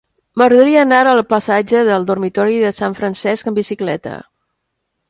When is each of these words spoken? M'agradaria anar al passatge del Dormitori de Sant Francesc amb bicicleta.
M'agradaria 0.41 0.79
anar 0.83 1.01
al 1.09 1.21
passatge 1.35 1.83
del 1.91 2.09
Dormitori 2.09 2.59
de 2.65 2.75
Sant 2.81 2.99
Francesc 3.03 3.53
amb 3.53 3.63
bicicleta. 3.65 4.21